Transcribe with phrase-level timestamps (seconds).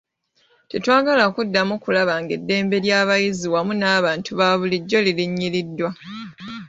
[0.71, 5.89] Tetwagala kuddamu kulaba ng'eddembe ly'abayizi wamu n'abantu babulijjo lirinyiriddwa.